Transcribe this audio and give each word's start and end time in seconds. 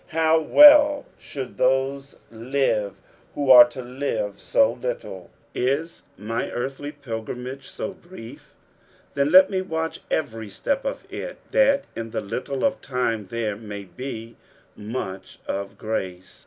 How 0.17 0.39
well 0.41 1.05
should 1.19 1.57
those 1.59 2.17
live 2.31 2.95
who 3.35 3.51
are 3.51 3.67
to 3.69 3.83
live 3.83 4.39
so 4.39 4.71
little 4.73 5.29
1 5.53 5.53
Is 5.53 6.03
mj 6.19 6.49
earthly 6.51 6.91
pilgrimags 6.91 7.65
so 7.67 7.93
brief? 7.93 8.55
then 9.13 9.29
let 9.29 9.51
me 9.51 9.61
watch 9.61 10.01
every 10.09 10.49
step 10.49 10.85
of 10.85 11.05
it, 11.13 11.37
that 11.51 11.85
in 11.95 12.09
the 12.09 12.21
little 12.21 12.63
of 12.65 12.81
time 12.81 13.27
there 13.27 13.55
may 13.55 13.83
be 13.83 14.37
much 14.75 15.37
of 15.45 15.77
grace. 15.77 16.39